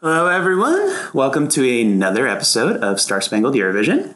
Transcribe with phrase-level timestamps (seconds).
[0.00, 0.96] Hello, everyone.
[1.12, 4.14] Welcome to another episode of Star Spangled Eurovision.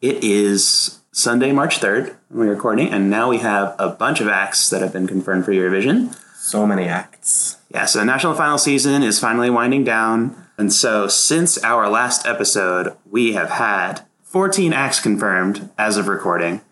[0.00, 4.28] It is Sunday, March 3rd, when we're recording, and now we have a bunch of
[4.28, 6.14] acts that have been confirmed for Eurovision.
[6.36, 7.58] So many acts.
[7.68, 10.46] Yeah, so the national final season is finally winding down.
[10.56, 16.62] And so, since our last episode, we have had 14 acts confirmed as of recording.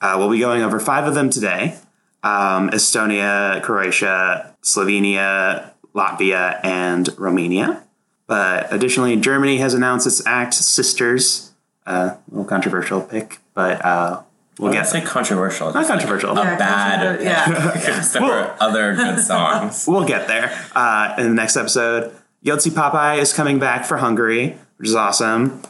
[0.00, 1.78] Uh, we'll be going over five of them today
[2.22, 7.82] um, Estonia, Croatia, Slovenia, Latvia, and Romania.
[8.26, 11.52] But additionally, Germany has announced its act Sisters.
[11.86, 14.22] Uh, a little controversial pick, but uh,
[14.58, 15.66] we'll I get would say controversial.
[15.72, 16.38] Not just like controversial.
[16.38, 17.18] a Yeah, bad.
[17.18, 17.72] controver- yeah.
[17.98, 19.84] Except for other good songs.
[19.88, 22.14] We'll get there uh, in the next episode.
[22.44, 25.60] Joci Pápai is coming back for Hungary, which is awesome.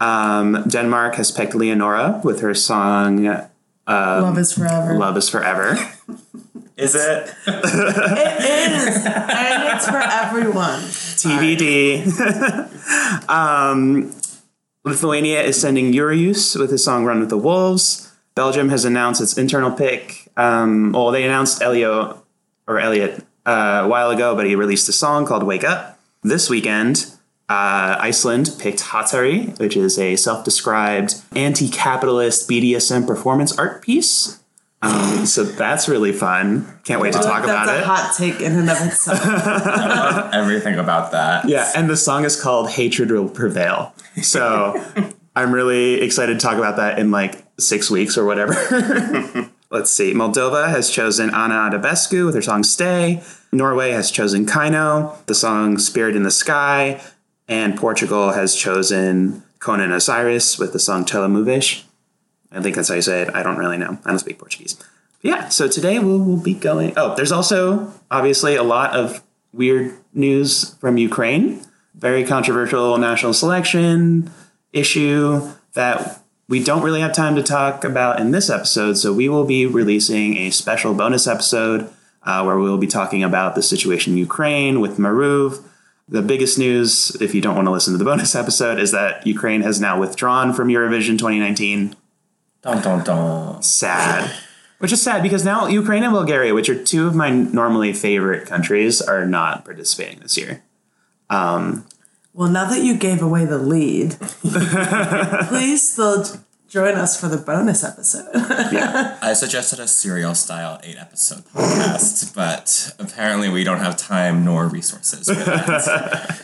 [0.00, 3.24] Um, Denmark has picked Leonora with her song
[3.86, 4.98] Love is forever.
[4.98, 5.78] Love is Forever.
[6.76, 7.34] Is it?
[7.46, 10.80] It is, and it's for everyone.
[10.80, 12.06] TBD.
[13.28, 14.12] um,
[14.84, 18.12] Lithuania is sending Urius with his song Run with the Wolves.
[18.34, 20.28] Belgium has announced its internal pick.
[20.36, 22.22] Um, well, they announced Elio
[22.66, 26.00] or Elliot uh, a while ago, but he released a song called Wake Up.
[26.22, 27.06] This weekend,
[27.48, 34.40] uh, Iceland picked Hatari, which is a self described anti capitalist BDSM performance art piece.
[34.84, 36.78] Um, so that's really fun.
[36.84, 37.84] Can't wait to talk That's about a it.
[37.84, 39.20] hot take in and of itself.
[39.24, 41.48] I love everything about that.
[41.48, 43.94] Yeah, and the song is called Hatred Will Prevail.
[44.22, 44.82] So
[45.36, 48.52] I'm really excited to talk about that in like six weeks or whatever.
[49.70, 50.12] Let's see.
[50.12, 53.22] Moldova has chosen Anna Odobescu with her song Stay.
[53.50, 57.00] Norway has chosen KEiiNO, the song Spirit in the Sky.
[57.48, 61.82] And Portugal has chosen Conan Osiris with the song Telemovish.
[62.54, 63.34] I think that's how you say it.
[63.34, 63.98] I don't really know.
[64.04, 64.76] I don't speak Portuguese.
[65.22, 66.92] Yeah, so today we'll, we'll be going.
[66.96, 69.22] Oh, there's also obviously a lot of
[69.52, 71.62] weird news from Ukraine.
[71.94, 74.30] Very controversial national selection
[74.72, 75.40] issue
[75.72, 78.98] that we don't really have time to talk about in this episode.
[78.98, 81.90] So we will be releasing a special bonus episode
[82.22, 85.62] uh, where we'll be talking about the situation in Ukraine with Maruv.
[86.06, 89.26] The biggest news, if you don't want to listen to the bonus episode, is that
[89.26, 91.96] Ukraine has now withdrawn from Eurovision 2019
[92.64, 93.62] Dun, dun, dun.
[93.62, 94.30] sad.
[94.78, 98.46] Which is sad because now Ukraine and Bulgaria, which are two of my normally favorite
[98.46, 100.62] countries, are not participating this year.
[101.30, 101.86] Um,
[102.32, 104.16] well, now that you gave away the lead,
[105.48, 106.24] please still
[106.68, 108.28] join us for the bonus episode.
[108.34, 114.66] I suggested a serial style eight episode podcast, but apparently we don't have time nor
[114.66, 116.43] resources for that.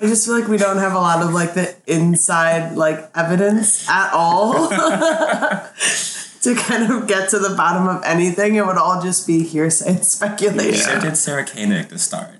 [0.00, 3.88] I just feel like we don't have a lot of like the inside like evidence
[3.88, 8.54] at all to kind of get to the bottom of anything.
[8.54, 10.74] It would all just be hearsay and speculation.
[10.74, 12.30] So did Sarah Koenig to start.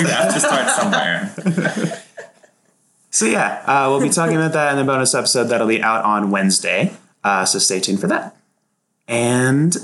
[0.00, 2.02] You have to start somewhere.
[3.12, 6.02] So yeah, uh, we'll be talking about that in the bonus episode that'll be out
[6.02, 6.94] on Wednesday.
[7.22, 8.34] Uh, so stay tuned for that.
[9.06, 9.76] And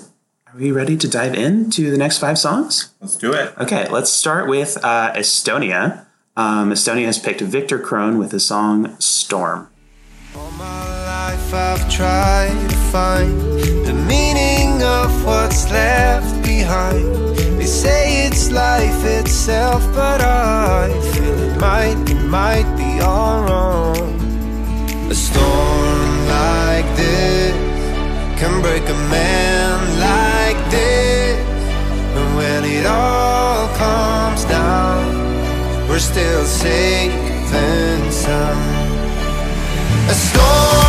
[0.46, 2.94] are we ready to dive into the next five songs?
[3.02, 3.52] Let's do it.
[3.58, 6.06] Okay, let's start with uh, Estonia.
[6.38, 9.68] Um, Estonia has picked Victor Crone with the song Storm.
[10.36, 13.40] All my life I've tried to find
[13.84, 17.12] the meaning of what's left behind.
[17.58, 25.10] They say it's life itself, but I feel it might, it might be all wrong.
[25.10, 27.52] A storm like this
[28.38, 31.36] can break a man like this.
[32.16, 34.17] And when it all comes
[35.98, 37.12] we're still safe
[38.12, 39.00] sound.
[40.08, 40.87] A storm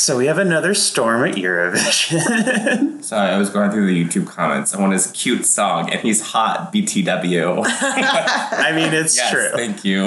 [0.00, 3.04] So we have another storm at Eurovision.
[3.04, 4.74] Sorry, I was going through the YouTube comments.
[4.74, 6.72] I want his cute song, and he's hot.
[6.72, 7.62] BTW.
[7.66, 9.50] I mean, it's yes, true.
[9.52, 10.06] thank you.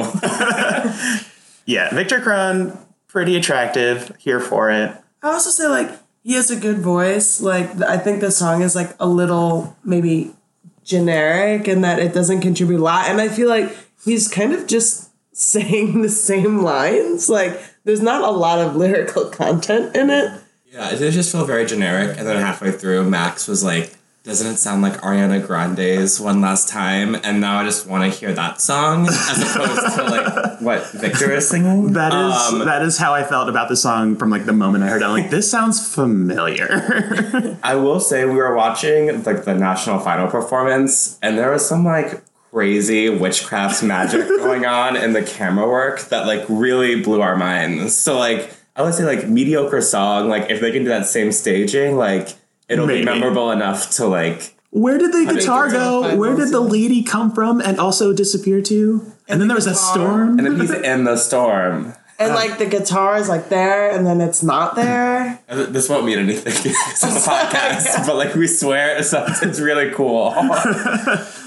[1.68, 2.76] Yeah, Victor Crone,
[3.08, 4.12] pretty attractive.
[4.18, 4.92] Here for it.
[5.22, 5.92] I also say like
[6.24, 7.40] he has a good voice.
[7.40, 10.34] Like I think the song is like a little maybe
[10.84, 13.10] generic and that it doesn't contribute a lot.
[13.10, 17.30] And I feel like he's kind of just saying the same lines.
[17.30, 20.42] Like there's not a lot of lyrical content in it.
[20.72, 22.18] Yeah, it did just feel very generic.
[22.18, 26.70] And then halfway through, Max was like, doesn't it sound like Ariana Grande's one last
[26.70, 27.14] time?
[27.24, 31.30] And now I just want to hear that song as opposed to like what Victor
[31.34, 31.92] is singing.
[31.92, 34.86] That is Um, that is how I felt about the song from like the moment
[34.86, 35.06] I heard it.
[35.06, 37.58] I'm like, this sounds familiar.
[37.64, 41.84] I will say we were watching like the national final performance, and there was some
[41.84, 47.36] like crazy witchcraft magic going on in the camera work that like really blew our
[47.36, 47.96] minds.
[47.96, 51.32] So like I would say like mediocre song, like if they can do that same
[51.32, 52.30] staging, like
[52.70, 53.00] it'll Maybe.
[53.00, 56.16] be memorable enough to like Where did the guitar go?
[56.16, 59.12] Where did the lady come from and also disappear to?
[59.28, 59.94] And, then there was that guitar.
[59.94, 60.38] storm.
[60.38, 61.96] and then he's in the storm.
[62.24, 62.36] And oh.
[62.36, 65.40] like the guitar is like there and then it's not there.
[65.54, 69.92] This won't mean anything to the podcast, but like we swear it sounds it's really
[69.92, 70.34] cool.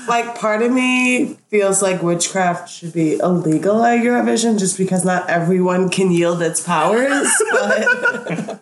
[0.09, 5.29] Like part of me feels like witchcraft should be illegal at Eurovision just because not
[5.29, 7.29] everyone can yield its powers.
[7.51, 8.61] But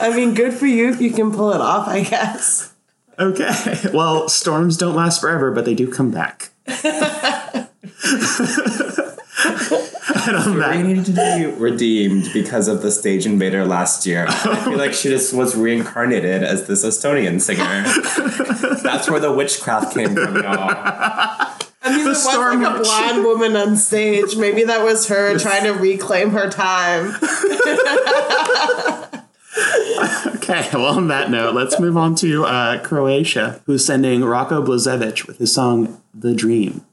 [0.00, 2.72] I mean, good for you if you can pull it off, I guess.
[3.18, 3.52] Okay.
[3.92, 6.50] Well, storms don't last forever, but they do come back.
[6.66, 7.68] and
[9.44, 9.48] on
[9.90, 14.26] We that, needed to be redeemed because of the stage invader last year.
[14.28, 17.62] I feel like she just was reincarnated as this Estonian singer.
[18.82, 21.56] That's where the witchcraft came from, y'all.
[21.82, 24.36] I mean, there was storm like a blonde woman on stage.
[24.36, 27.06] Maybe that was her trying to reclaim her time.
[30.36, 30.68] okay.
[30.74, 35.38] Well, on that note, let's move on to uh, Croatia, who's sending Roko Blažević with
[35.38, 36.84] his song "The Dream."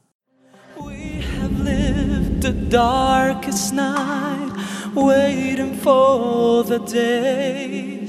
[2.40, 4.52] The darkest night,
[4.94, 8.06] waiting for the day.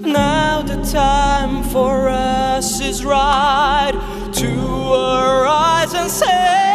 [0.00, 3.94] Now the time for us is right
[4.34, 4.48] to
[4.92, 6.71] arise and say,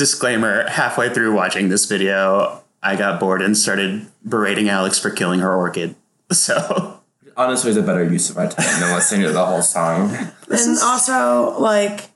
[0.00, 5.40] disclaimer: halfway through watching this video, I got bored and started berating Alix for killing
[5.40, 5.94] her orchid.
[6.32, 7.00] So,
[7.36, 10.14] Honestly, it's a better use of my time than listening to the whole song.
[10.48, 12.10] and also, like,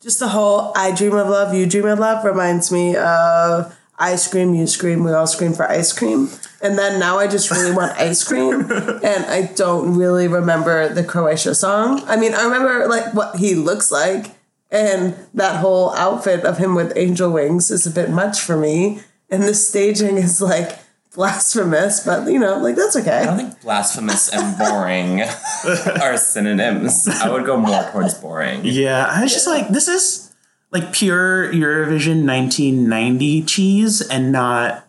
[0.00, 4.16] just the whole I dream of love, you dream of love reminds me of I
[4.16, 6.30] scream, you scream, we all scream for ice cream.
[6.62, 8.70] And then now I just really want ice cream.
[8.70, 12.02] And I don't really remember the Croatia song.
[12.06, 14.37] I mean, I remember, like, what he looks like.
[14.70, 19.00] And that whole outfit of him with angel wings is a bit much for me.
[19.30, 20.78] And the staging is, like,
[21.14, 23.18] blasphemous, but, you know, like, that's okay.
[23.20, 25.22] I don't think blasphemous and boring
[26.02, 27.08] are synonyms.
[27.08, 28.60] I would go more towards boring.
[28.64, 30.28] yeah, I was just like, this is
[30.70, 34.86] like pure Eurovision 1990 cheese, and not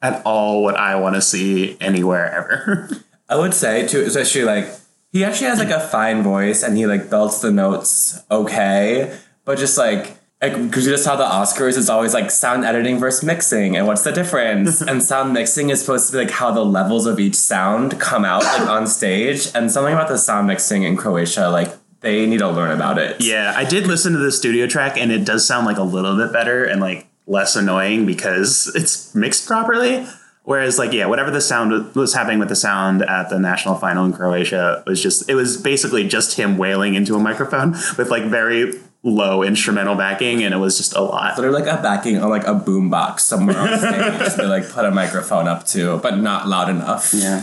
[0.00, 2.88] at all what I want to see anywhere ever.
[3.28, 4.70] I would say too, especially like
[5.12, 9.58] he actually has like a fine voice and he like belts the notes okay, but
[9.58, 13.76] just like because you just saw the Oscars, it's always like sound editing versus mixing,
[13.76, 14.80] and what's the difference?
[14.88, 18.24] and sound mixing is supposed to be like how the levels of each sound come
[18.24, 22.38] out like on stage, and something about the sound mixing in Croatia, like they need
[22.38, 23.20] to learn about it.
[23.20, 26.16] Yeah, I did listen to the studio track, and it does sound like a little
[26.16, 30.06] bit better and like less annoying because it's mixed properly.
[30.48, 34.06] Whereas, like, yeah, whatever the sound was happening with the sound at the national final
[34.06, 38.22] in Croatia was just, it was basically just him wailing into a microphone with like
[38.22, 41.36] very low instrumental backing, and it was just a lot.
[41.36, 44.32] So they're like a backing on like a boombox somewhere on stage.
[44.38, 47.12] they like put a microphone up to, but not loud enough.
[47.12, 47.42] Yeah.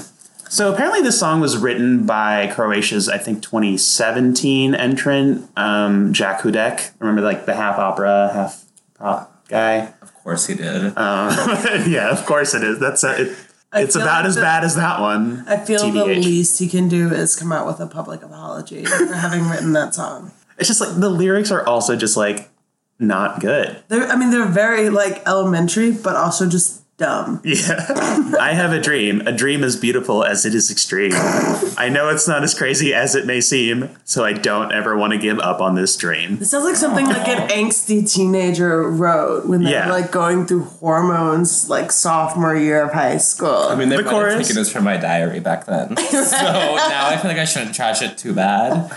[0.50, 6.94] So apparently, this song was written by Croatia's, I think, 2017 entrant, um, Jacques Houdek.
[6.98, 8.66] Remember, like the half opera, half
[8.98, 9.94] pop guy?
[10.25, 10.94] Of course he did.
[10.96, 12.79] Uh, yeah, of course it is.
[12.79, 13.38] That's a, it,
[13.75, 15.44] it's about like as the- bad as that one.
[15.48, 19.13] I feel the least he can do is come out with a public apology for
[19.13, 20.32] having written that song.
[20.58, 22.50] It's just like the lyrics are also just like
[22.98, 23.84] not good.
[23.88, 27.42] They're, I mean, they're very like elementary, but also just dumb.
[27.44, 27.86] Yeah.
[28.40, 29.22] I have a dream.
[29.28, 31.12] A dream as beautiful as it is extreme.
[31.14, 35.12] I know it's not as crazy as it may seem, so I don't ever want
[35.14, 36.38] to give up on this dream.
[36.42, 39.88] It sounds like something like an angsty teenager wrote when they Yeah.
[39.88, 43.50] were like going through hormones, like sophomore year of high school.
[43.70, 44.48] I mean, they The might have chorus.
[44.48, 45.98] taken this from my diary back then.
[46.10, 48.90] so now I feel like I shouldn't trash it too bad.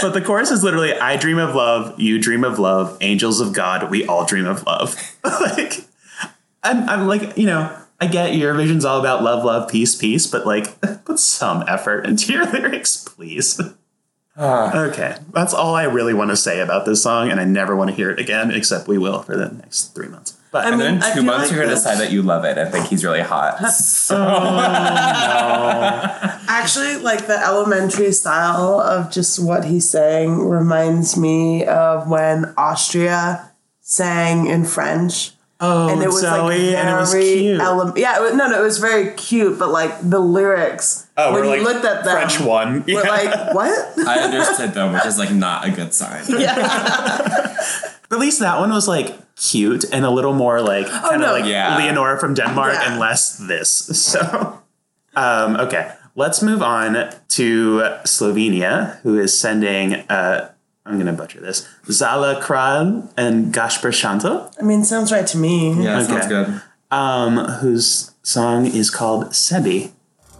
[0.00, 3.52] But the chorus is literally I dream of love, you dream of love, angels of
[3.52, 4.94] God, we all dream of love.
[5.24, 5.84] like
[6.62, 10.46] I'm, I'm like, you know, I get Eurovision's all about love, love, peace, peace, but
[10.46, 13.60] like, put some effort into your lyrics, please.
[14.36, 14.84] Ah.
[14.84, 17.90] okay, that's all I really want to say about this song, and I never want
[17.90, 20.38] to hear it again, except we will for the next three months.
[20.50, 22.22] But I And mean, then in two feel months, like you're gonna decide that you
[22.22, 23.58] love it and think he's really hot.
[23.70, 24.58] So oh,
[26.48, 33.52] actually, like the elementary style of just what he's saying reminds me of when Austria
[33.80, 35.32] sang in French.
[35.60, 37.60] Oh, and it was like Zoe, very and it was cute.
[37.60, 41.32] ele- yeah, it was, no, no, it was very cute, but like the lyrics oh,
[41.32, 42.80] when we're you like looked at them, French one.
[42.82, 43.00] were Yeah.
[43.00, 43.98] like what?
[44.06, 46.24] I understood them, which is like not a good sign.
[46.28, 46.56] Yeah.
[48.12, 51.32] At least that one was like cute and a little more like kind of no.
[51.32, 51.76] like Yeah.
[51.78, 52.90] Leonora from Denmark Yeah.
[52.90, 53.70] and less this.
[54.10, 54.60] So,
[55.14, 59.94] um, okay, let's move on to Slovenia, who is sending.
[60.10, 60.50] Uh,
[60.86, 61.66] I'm gonna butcher this.
[61.90, 65.72] Zala Kralj and Gašper Šantl, I mean, sounds right to me.
[65.84, 66.06] Yeah, Okay.
[66.06, 66.60] sounds good.
[66.90, 69.92] um, whose song is called Sebi.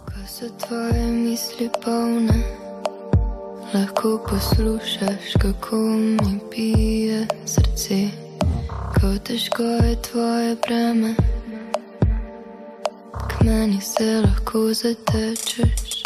[0.05, 2.35] Ko so tvoje misli polne,
[3.73, 8.09] lahko poslušaš, kako mi bije srce,
[8.99, 11.15] ko težko je tvoje breme.
[13.29, 16.03] K meni se lahko zatečeš.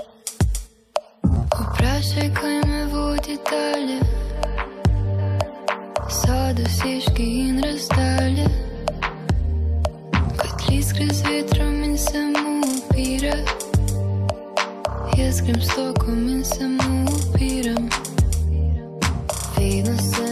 [1.24, 4.00] Vprašaj, kaj me vodi dalje,
[6.46, 8.48] водос ишкин раздали
[10.40, 13.38] Котли скрез ветра мен само опира
[15.18, 17.90] Я скрим стоко мен само опирам
[19.58, 20.25] Видно се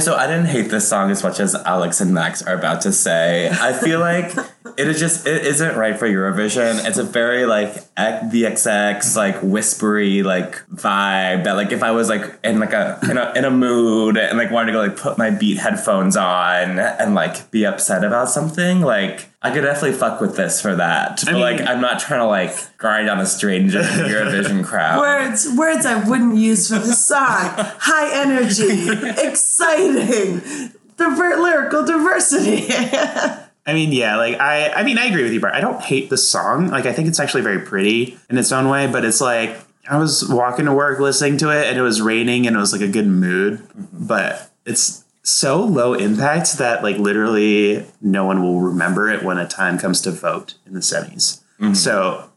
[0.00, 2.92] So I didn't hate this song as much as Alix and Max are about to
[2.92, 3.50] say.
[3.50, 4.34] I feel like
[4.80, 6.84] it is just it isn't right for Eurovision.
[6.86, 12.38] It's a very like VXX like whispery like vibe that like if I was like
[12.42, 15.18] in like a in a in a mood and like wanted to go like put
[15.18, 20.20] my beat headphones on and like be upset about something like I could definitely fuck
[20.20, 21.22] with this for that.
[21.24, 24.98] But mean- like I'm not trying to like grind on a stranger Eurovision crowd.
[25.00, 27.20] Words, words I wouldn't use for the song.
[27.22, 28.88] High energy,
[29.26, 32.68] exciting, diver- lyrical diversity.
[33.70, 35.54] I mean, yeah, like I, I mean, I agree with you, Bart.
[35.54, 36.68] I don't hate the song.
[36.68, 38.88] Like, I think it's actually very pretty in its own way.
[38.88, 39.56] But it's like
[39.88, 42.72] I was walking to work listening to it, and it was raining, and it was
[42.72, 43.58] like a good mood.
[43.60, 44.06] Mm-hmm.
[44.06, 49.46] But it's so low impact that like literally no one will remember it when a
[49.46, 51.42] time comes to vote in the 70s.
[51.60, 51.74] Mm-hmm.
[51.74, 52.28] So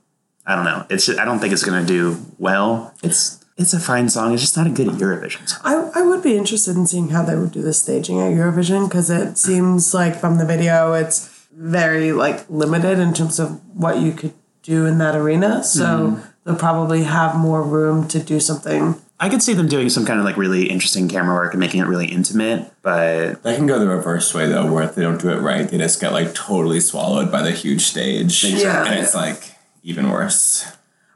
[0.46, 0.86] I don't know.
[0.90, 2.94] It's I don't think it's gonna do well.
[3.02, 4.34] It's it's a fine song.
[4.34, 5.62] It's just not a good Eurovision song.
[5.64, 8.90] I, I would be interested in seeing how they would do the staging at Eurovision
[8.90, 14.00] because it seems like from the video it's very like limited in terms of what
[14.00, 14.34] you could
[14.64, 15.64] do in that arena.
[15.64, 16.22] So hmm.
[16.44, 18.96] they'll probably have more room to do something.
[19.20, 21.80] I could see them doing some kind of like really interesting camera work and making
[21.80, 25.22] it really intimate, but That can go the reverse way though, where if they don't
[25.22, 28.44] do it right, they just get like totally swallowed by the huge stage.
[28.44, 28.86] Yeah.
[28.86, 30.66] And it's like even worse.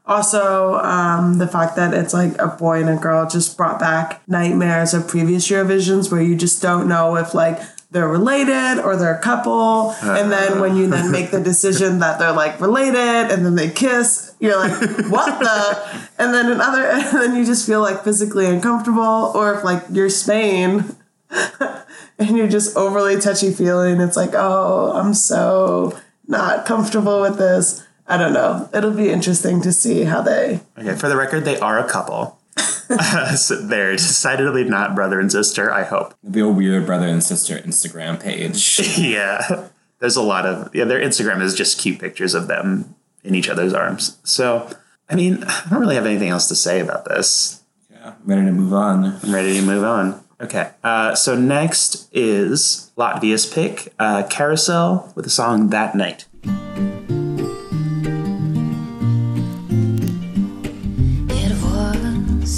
[0.08, 4.26] Also, um, the fact that it's like a boy and a girl just brought back
[4.26, 7.60] nightmares of previous Eurovisions where you just don't know if like
[7.90, 9.92] they're related or they're a couple.
[10.02, 13.68] and then when you then make the decision that they're like related and then they
[13.68, 14.72] kiss, you're like,
[15.10, 16.08] what the?
[16.18, 19.32] And then another, and then you just feel like physically uncomfortable.
[19.34, 20.96] Or if like you're Spain
[22.18, 27.86] and you're just overly touchy feeling, it's like, oh, I'm so not comfortable with this.
[28.08, 28.68] I don't know.
[28.72, 30.60] It'll be interesting to see how they.
[30.78, 32.38] Okay, for the record, they are a couple.
[33.36, 36.14] so they're decidedly not brother and sister, I hope.
[36.22, 38.80] It'd be a weird brother and sister Instagram page.
[38.98, 39.68] Yeah.
[40.00, 43.48] There's a lot of, yeah, their Instagram is just cute pictures of them in each
[43.48, 44.18] other's arms.
[44.22, 44.70] So,
[45.10, 47.64] I mean, I don't really have anything else to say about this.
[47.90, 49.18] yeah, ready to move on.
[49.22, 50.22] I'm ready to move on.
[50.40, 56.26] Okay, uh, so next is Latvia's pick, uh, Carousel, with the song That Night.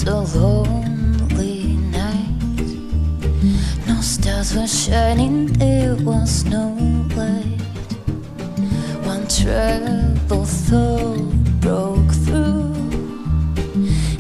[0.05, 2.27] Was a lonely night.
[3.87, 6.69] No stars were shining, there was no
[7.17, 7.61] light.
[9.05, 12.73] One treble thought broke through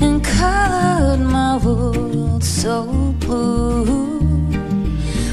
[0.01, 2.85] and colored my world so
[3.21, 3.85] blue.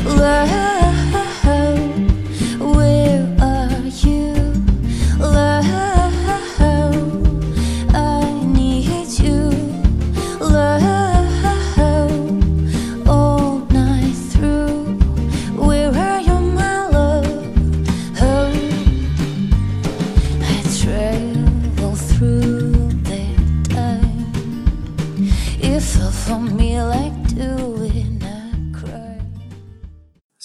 [0.06, 1.07] Love,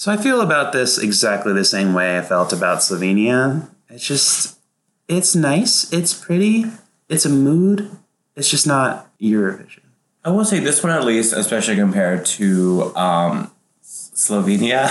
[0.03, 3.69] So I feel about this exactly the same way I felt about Slovenia.
[3.87, 4.59] It's just,
[5.07, 6.65] it's nice, it's pretty,
[7.07, 7.89] it's a mood.
[8.35, 9.79] It's just not Eurovision.
[10.25, 13.49] I will say this one at least, especially compared to um,
[13.81, 14.89] Slovenia,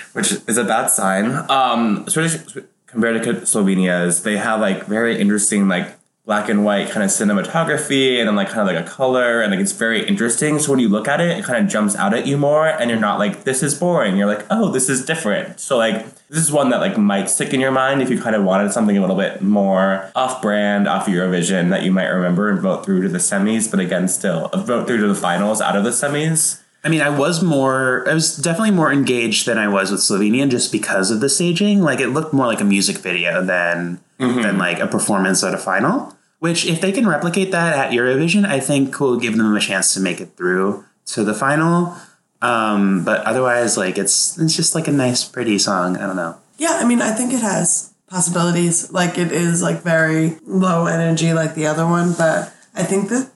[0.14, 1.44] which is a bad sign.
[1.50, 5.99] Um, especially compared to Slovenia's, they have like very interesting like
[6.30, 9.50] black and white kind of cinematography and then like kind of like a color and
[9.50, 10.60] like it's very interesting.
[10.60, 12.88] So when you look at it, it kind of jumps out at you more, and
[12.88, 14.16] you're not like this is boring.
[14.16, 15.58] You're like oh this is different.
[15.58, 15.96] So like
[16.28, 18.70] this is one that like might stick in your mind if you kind of wanted
[18.70, 23.02] something a little bit more off-brand, off Eurovision that you might remember and vote through
[23.02, 23.68] to the semis.
[23.68, 26.62] But again, still uh, vote through to the finals out of the semis.
[26.84, 30.48] I mean, I was more, I was definitely more engaged than I was with Slovenian
[30.48, 31.82] just because of the staging.
[31.82, 34.42] Like, it looked more like a music video than mm-hmm.
[34.42, 36.16] than like a performance at a final.
[36.40, 39.94] Which, if they can replicate that at Eurovision, I think will give them a chance
[39.94, 41.96] to make it through to the final.
[42.42, 45.96] Um, but otherwise, like, it's it's just like a nice, pretty song.
[45.96, 46.36] I don't know.
[46.56, 48.92] Yeah, I mean, I think it has possibilities.
[48.92, 53.30] Like it is like very low energy, like the other one, but I think that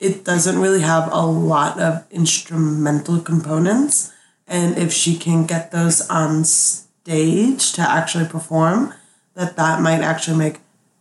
[0.00, 4.12] it doesn't really have a lot of instrumental components.
[4.46, 8.92] And if she can get those on stage to actually perform,
[9.34, 10.58] that that might actually make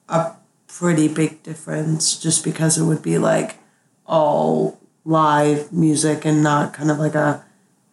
[0.08, 0.34] a
[0.80, 2.18] pretty big difference.
[2.18, 3.58] Just because it would be like
[4.06, 7.44] all live music and not kind of like a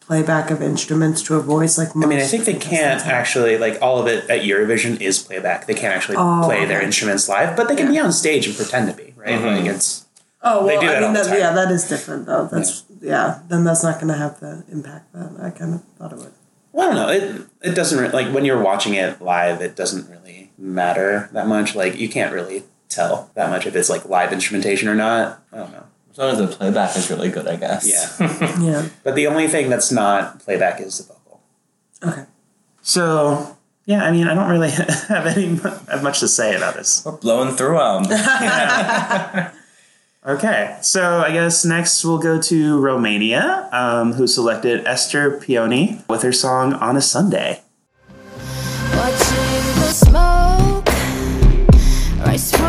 [0.01, 3.79] playback of instruments to a voice like I mean, I think they can't actually like
[3.83, 5.67] all of it at Eurovision is playback.
[5.67, 8.57] They can't actually Oh, play their instruments live, but they can be on stage and
[8.57, 9.29] pretend to be right.
[9.39, 9.65] Mm-hmm.
[9.67, 10.07] Like it's
[10.43, 12.47] Oh They well, do I mean the that, yeah, that is different though.
[12.51, 13.41] That's yeah.
[13.49, 16.33] Then that's not going to have the impact that I kind of thought it would.
[16.73, 17.09] well, I don't know.
[17.61, 19.61] It it doesn't re- like when you're watching it live.
[19.61, 21.75] It doesn't really matter that much.
[21.75, 25.43] Like you can't really tell that much if it's like live instrumentation or not.
[25.53, 25.85] I don't know.
[26.11, 27.87] As long as the playback is really good, I guess.
[28.21, 28.89] Yeah, Yeah.
[29.05, 31.41] but the only thing that's not playback is the vocal.
[32.05, 32.25] Okay.
[32.83, 34.71] So yeah, I mean, I don't really
[35.09, 35.55] have any
[35.91, 37.03] have much to say about this.
[37.05, 38.05] We're blowing through them.
[40.27, 46.21] Okay, so I guess next we'll go to Romania, um, who selected Ester Peony with
[46.23, 47.63] her song "On a Sunday."
[48.93, 49.48] Watching the smoke
[52.39, 52.68] rise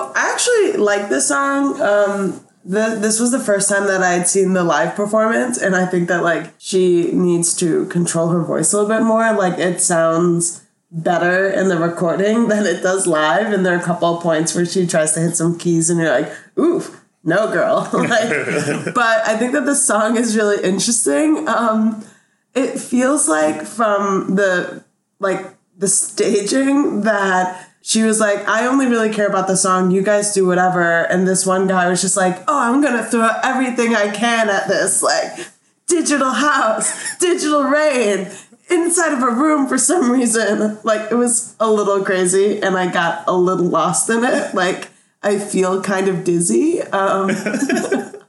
[0.00, 1.80] So I actually like this song.
[1.80, 5.76] Um, the, this was the first time that I had seen the live performance, and
[5.76, 9.32] I think that like she needs to control her voice a little bit more.
[9.34, 13.84] Like it sounds better in the recording than it does live, and there are a
[13.84, 16.96] couple of points where she tries to hit some keys, and you're like, oof.
[17.22, 17.80] No, girl.
[17.92, 18.30] like,
[18.94, 21.46] but I think that the song is really interesting.
[21.46, 22.02] Um,
[22.54, 24.82] it feels like from the
[25.18, 29.90] like the staging that she was like, I only really care about the song.
[29.90, 31.02] You guys do whatever.
[31.04, 34.68] And this one guy was just like, Oh, I'm gonna throw everything I can at
[34.68, 35.46] this, like
[35.86, 38.30] digital house, digital rain,
[38.70, 40.78] inside of a room for some reason.
[40.84, 44.54] Like it was a little crazy, and I got a little lost in it.
[44.54, 44.88] Like
[45.22, 46.82] I feel kind of dizzy.
[46.82, 47.30] Um,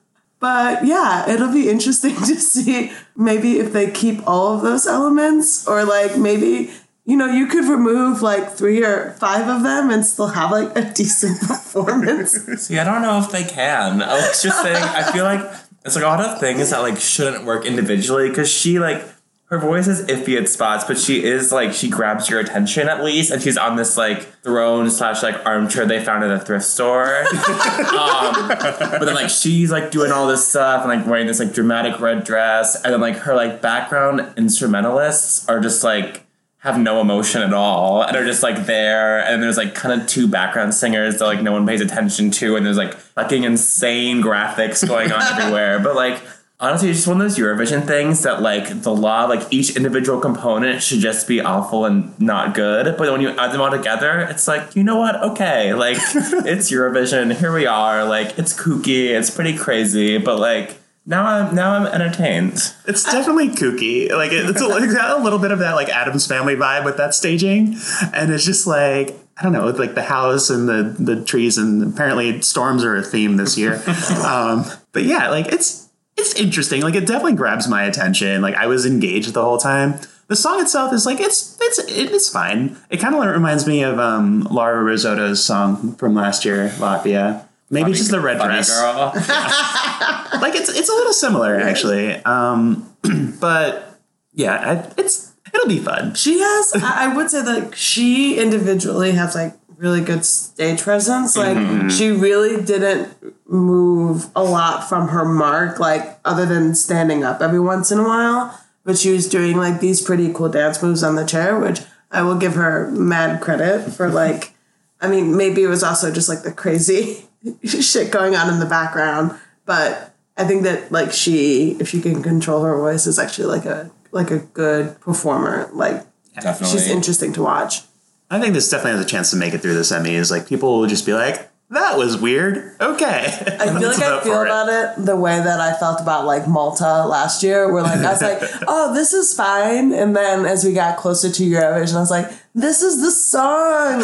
[0.42, 5.66] But yeah, it'll be interesting to see maybe if they keep all of those elements
[5.66, 6.72] or like maybe
[7.12, 10.74] you know, you could remove like three or five of them and still have like
[10.78, 12.32] a decent performance.
[12.66, 14.02] See, I don't know if they can.
[14.02, 15.42] I was just saying, I feel like
[15.84, 19.04] it's like a lot of things that like shouldn't work individually because she like
[19.48, 23.04] her voice is iffy at spots, but she is like she grabs your attention at
[23.04, 26.64] least, and she's on this like throne slash like armchair they found at a thrift
[26.64, 27.24] store.
[27.26, 31.52] um, but then like she's like doing all this stuff and like wearing this like
[31.52, 36.26] dramatic red dress, and then like her like background instrumentalists are just like
[36.62, 40.08] have no emotion at all and are just like there and there's like kind of
[40.08, 44.22] two background singers that like no one pays attention to and there's like fucking insane
[44.22, 46.22] graphics going on everywhere but like
[46.62, 50.22] honestly, it's just one of those Eurovision things that like the law, like each individual
[50.22, 52.96] component should just be awful and not good.
[52.98, 55.22] But when you add them all together, it's like, you know what?
[55.32, 57.36] Okay, like it's Eurovision.
[57.36, 58.06] Here we are.
[58.06, 59.08] Like it's kooky.
[59.08, 60.20] It's pretty crazy.
[60.20, 62.74] But like now I'm now I'm entertained.
[62.88, 64.10] It's definitely kooky.
[64.12, 66.86] Like it- it's, a, it's got a little bit of that like Addams Family vibe
[66.86, 67.76] with that staging,
[68.14, 71.58] and it's just like I don't know, with like the house and the the trees,
[71.58, 73.76] and apparently storms are a theme this year.
[74.26, 76.82] um, but yeah, like it's it's interesting.
[76.82, 78.42] Like it definitely grabs my attention.
[78.42, 80.00] Like I was engaged the whole time.
[80.28, 82.78] The song itself is like it's it's it's fine.
[82.90, 87.46] It kind of reminds me of um, Laura Rizzotto's song from last year, Latvia.
[87.72, 89.12] Maybe just the red Funny dress girl.
[90.42, 92.88] like it's it's a little similar actually um
[93.40, 94.00] but
[94.34, 99.12] yeah I, it's it'll be fun She has, I I would say that she individually
[99.14, 101.36] has like really good stage presence.
[101.36, 101.90] Like Mm-hmm.
[101.90, 103.10] she really didn't
[103.48, 108.04] move a lot from her mark, like other than standing up every once in a
[108.04, 108.56] while.
[108.84, 111.82] But she was doing like these pretty cool dance moves on the chair, which
[112.12, 114.08] I will give her mad credit for.
[114.10, 114.54] Like,
[115.02, 117.26] I mean, maybe it was also just like the crazy
[117.66, 122.22] shit going on in the background, but I think that like she, if she can
[122.22, 125.70] control her voice, is actually like a like a good performer.
[125.74, 126.68] Like Definitely.
[126.78, 127.82] she's interesting to watch.
[128.30, 130.80] i think this definitely has a chance to make it through the semis like people
[130.80, 133.26] will just be like that was weird okay
[133.60, 137.06] I feel like I feel about it the way that I felt about like Malta
[137.06, 139.94] last year, where like I was like, oh, this is fine.
[139.94, 144.02] And then as we got closer to Eurovision, I was like, this is the song.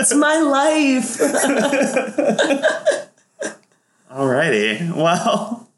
[0.00, 1.18] it's my life.
[4.10, 5.68] alrighty well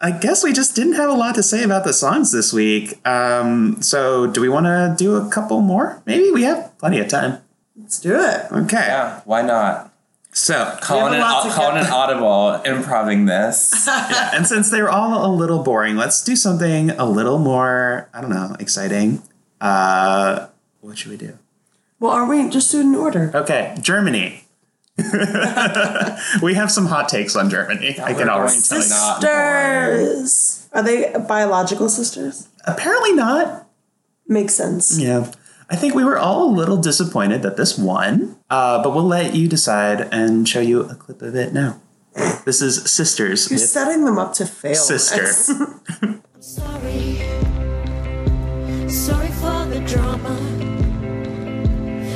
[0.00, 2.98] i guess we just didn't have a lot to say about the songs this week
[3.06, 7.06] um so do we want to do a couple more maybe we have plenty of
[7.06, 7.38] time
[7.76, 8.46] Let's do it.
[8.50, 9.87] okay yeah, why not?
[10.38, 13.88] So Calling a an, lot an audible, improving this.
[14.32, 18.20] and since they were all a little boring, let's do something a little more, I
[18.20, 19.22] don't know, exciting.
[19.60, 20.46] Uh,
[20.80, 21.38] what should we do?
[22.00, 23.32] Well, are we just doing an order?
[23.34, 24.44] Okay, Germany.
[26.42, 27.96] we have some hot takes on Germany.
[28.00, 28.88] I can already tell you.
[28.88, 30.68] Not Sisters.
[30.72, 32.48] Are they biological sisters?
[32.64, 33.68] Apparently not.
[34.26, 34.98] Makes sense.
[35.00, 35.30] Yeah.
[35.70, 39.34] I think we were all a little disappointed that this won, uh, but we'll let
[39.34, 41.80] you decide and show you a clip of it now.
[42.46, 44.74] This is Sisters You're setting them up to fail.
[44.74, 45.26] Sister.
[46.40, 47.18] Sorry,
[48.88, 50.34] sorry for the drama.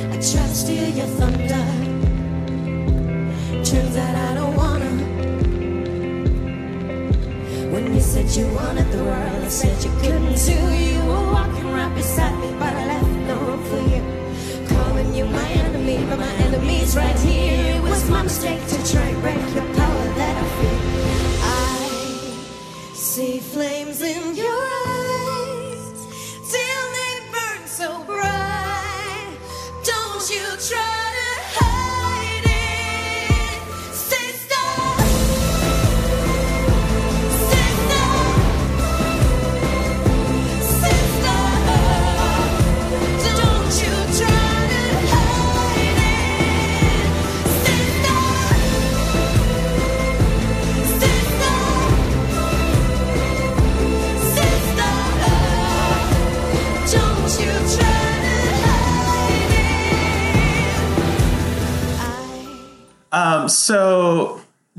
[0.09, 1.63] I tried to steal your thunder.
[3.63, 4.89] Turns out I don't wanna.
[7.71, 10.53] When you said you wanted the world, I said you couldn't too.
[10.53, 12.92] You were walking right beside me, but I
[16.09, 17.75] but my enemies right here.
[17.77, 19.12] It was my mistake to try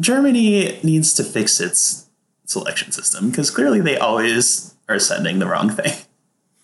[0.01, 2.07] Germany needs to fix its
[2.47, 5.93] selection system because clearly they always are sending the wrong thing.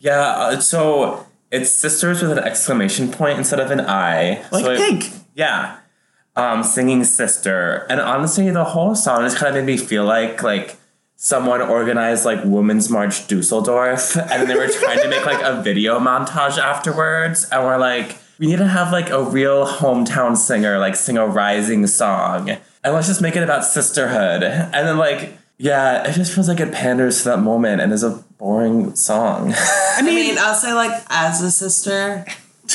[0.03, 4.43] Yeah, uh, so it's sisters with an exclamation point instead of an I.
[4.51, 5.13] Like so it- pink.
[5.35, 5.77] yeah.
[6.35, 7.87] Um, singing sister.
[7.91, 10.79] And honestly, the whole song just kind of made me feel like like
[11.17, 15.99] someone organized like Women's March Dusseldorf and they were trying to make like a video
[15.99, 20.97] montage afterwards and we're like, we need to have like a real hometown singer like
[20.97, 22.57] sing a rising song.
[22.83, 24.43] And let's just make it about sisterhood.
[24.43, 28.03] And then like yeah, it just feels like it panders to that moment and is
[28.03, 29.53] a boring song.
[29.59, 32.25] I mean, I'll say like as a sister,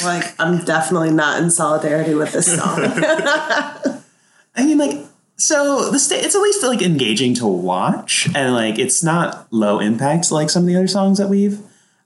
[0.03, 2.79] like I'm definitely not in solidarity with this song.
[4.55, 5.03] I mean, like,
[5.35, 9.79] so the sta- it's at least like engaging to watch, and like it's not low
[9.79, 11.59] impact like some of the other songs that we've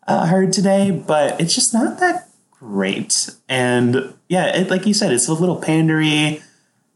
[0.08, 3.36] uh, heard today, but it's just not that great.
[3.50, 6.42] And yeah, it, like you said, it's a little pandery.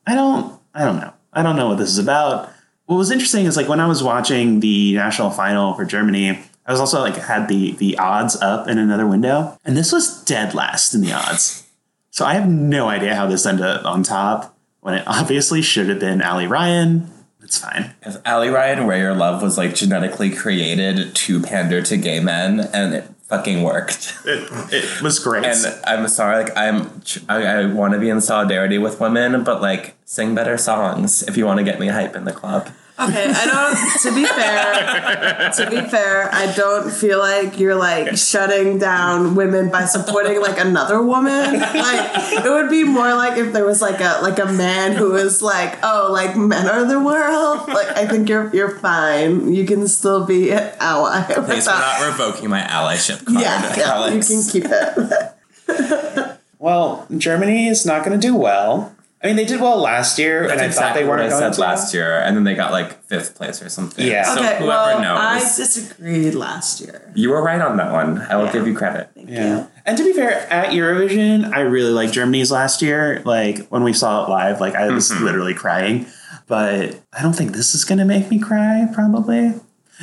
[0.07, 1.13] I don't, I don't know.
[1.31, 2.51] I don't know what this is about.
[2.85, 6.71] What was interesting is like when I was watching the national final for Germany, I
[6.71, 10.53] was also like had the the odds up in another window, and this was dead
[10.53, 11.67] last in the odds.
[12.11, 15.89] So I have no idea how this ended up on top when it obviously should
[15.89, 17.09] have been Aly Ryan.
[17.41, 17.93] It's fine.
[17.99, 22.59] Because Aly Ryan Where Your Love was like genetically created to pander to gay men,
[22.59, 24.17] and it fucking worked.
[24.25, 25.45] It, it was great.
[25.45, 29.61] And I'm sorry, like I'm, I, I want to be in solidarity with women, but
[29.61, 32.69] like sing better songs if you want to get me hype in the club.
[32.99, 34.01] Okay, I don't.
[34.03, 39.69] To be fair, to be fair, I don't feel like you're like shutting down women
[39.69, 41.59] by supporting like another woman.
[41.59, 45.11] Like it would be more like if there was like a like a man who
[45.11, 47.67] was like, oh, like men are the world.
[47.67, 49.51] Like I think you're you're fine.
[49.51, 51.23] You can still be an ally.
[51.23, 56.37] Please, we're not revoking my allyship card, yeah, yeah, you can keep it.
[56.59, 58.95] well, Germany is not going to do well.
[59.23, 61.29] I mean, they did well last year, That's and I exactly thought they weren't I
[61.29, 61.61] going said to.
[61.61, 64.05] last year, and then they got like fifth place or something.
[64.05, 64.23] Yeah.
[64.25, 65.17] So okay, whoever well, knows.
[65.17, 67.09] I disagreed last year.
[67.15, 68.19] you were right on that one.
[68.21, 68.51] I will Yeah.
[68.53, 69.09] give you credit.
[69.15, 69.57] Thank Yeah.
[69.59, 69.67] you.
[69.85, 73.21] And to be fair, at Eurovision, I really liked Germany's last year.
[73.23, 75.23] Like when we saw it live, like I was Mm-hmm.
[75.23, 76.05] literally crying.
[76.47, 79.53] But I don't think this is gonna make me cry, probably.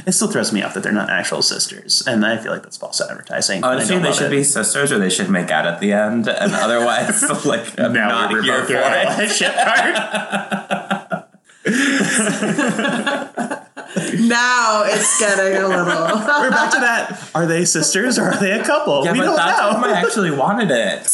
[0.07, 2.77] It still throws me off that they're not actual sisters, and I feel like that's
[2.77, 3.65] false advertising.
[3.65, 4.37] Honestly, they should it.
[4.37, 8.09] be sisters, or they should make out at the end, and otherwise, like, I'm now
[8.09, 9.31] not we here for it.
[13.95, 14.21] allyship card.
[14.29, 15.85] Now it's getting a little.
[15.87, 17.31] We're back to that.
[17.35, 19.05] Are they sisters or are they a couple?
[19.05, 19.71] Yeah, we but don't that's know.
[19.73, 21.09] how I actually wanted it.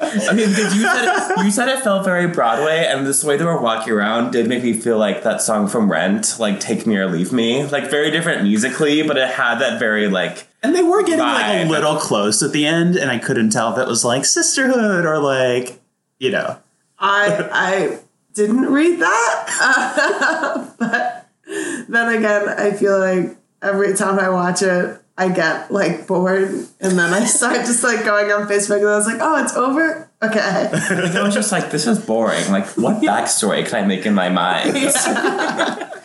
[0.00, 3.44] I mean, because you said you said it felt very Broadway, and this way they
[3.44, 6.96] were walking around did make me feel like that song from Rent, like "Take Me
[6.96, 10.82] or Leave Me," like very different musically, but it had that very like And they
[10.82, 13.88] were getting like a little close at the end, and I couldn't tell if it
[13.88, 15.80] was like sisterhood or like,
[16.18, 16.58] you know.
[16.98, 17.98] I I
[18.34, 21.11] didn't read that, but
[21.94, 26.50] then again, I feel like every time I watch it, I get like bored,
[26.80, 29.54] and then I start just like going on Facebook, and I was like, oh, it's
[29.54, 30.10] over.
[30.22, 30.40] Okay.
[30.40, 32.50] I was just like, this is boring.
[32.50, 34.74] Like, what backstory can I make in my mind?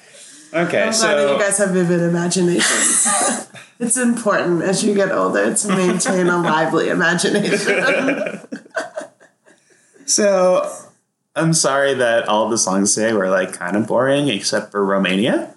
[0.53, 3.49] Okay, I'm glad that you guys have vivid imaginations.
[3.79, 8.39] it's important as you get older to maintain a lively imagination.
[10.05, 10.73] So
[11.35, 15.53] I'm sorry that all the songs today were like kind of boring, except for Romania.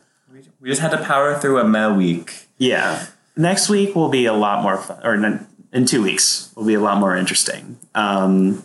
[0.60, 2.46] We just had to power through a Mel week.
[2.58, 3.06] Yeah.
[3.36, 6.80] Next week will be a lot more fun, or in- two weeks will be a
[6.80, 7.78] lot more interesting.
[7.94, 8.64] Um,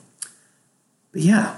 [1.12, 1.58] but yeah,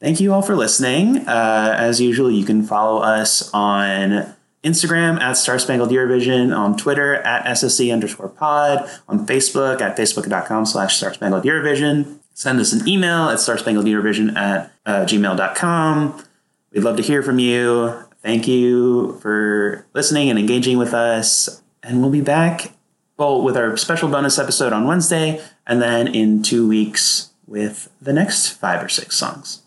[0.00, 1.18] thank you all for listening.
[1.28, 7.16] Uh, as usual, you can follow us on Instagram at Star Spangled Eurovision, on Twitter
[7.16, 12.18] at SSC underscore pod, on Facebook at facebook.com slash Star Spangled Eurovision.
[12.34, 16.24] Send us an email at starspangledeurovision at uh, gmail.com.
[16.72, 18.04] We'd love to hear from you.
[18.22, 21.62] Thank you for listening and engaging with us.
[21.82, 22.72] And we'll be back
[23.16, 28.12] well with our special bonus episode on Wednesday and then in two weeks with the
[28.12, 29.62] next five or six songs.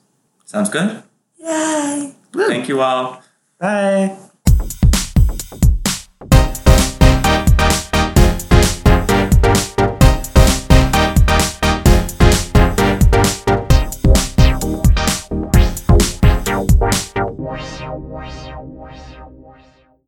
[0.45, 1.03] Sounds good.
[1.37, 2.15] Yay.
[2.33, 3.21] Thank you all.
[3.59, 4.17] Bye.